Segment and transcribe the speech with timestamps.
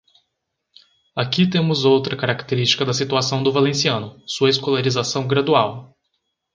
[1.15, 5.95] Aqui temos outra característica da situação do valenciano: sua escolarização gradual.